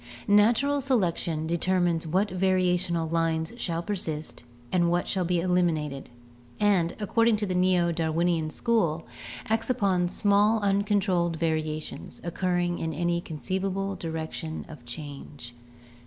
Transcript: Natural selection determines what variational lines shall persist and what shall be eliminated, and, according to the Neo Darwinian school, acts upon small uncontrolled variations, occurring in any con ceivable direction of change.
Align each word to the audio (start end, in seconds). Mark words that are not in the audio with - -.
Natural 0.27 0.81
selection 0.81 1.45
determines 1.45 2.07
what 2.07 2.29
variational 2.29 3.07
lines 3.11 3.53
shall 3.57 3.83
persist 3.83 4.43
and 4.71 4.89
what 4.89 5.07
shall 5.07 5.23
be 5.25 5.39
eliminated, 5.39 6.09
and, 6.59 6.95
according 6.99 7.35
to 7.37 7.45
the 7.45 7.53
Neo 7.53 7.91
Darwinian 7.91 8.49
school, 8.49 9.05
acts 9.47 9.69
upon 9.69 10.07
small 10.09 10.59
uncontrolled 10.61 11.35
variations, 11.35 12.19
occurring 12.23 12.79
in 12.79 12.93
any 12.95 13.21
con 13.21 13.37
ceivable 13.37 13.99
direction 13.99 14.65
of 14.67 14.83
change. 14.85 15.53